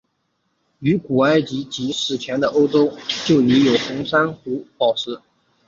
[0.79, 2.91] 于古埃及及史前的欧洲
[3.27, 5.19] 就已经有红珊瑚宝石。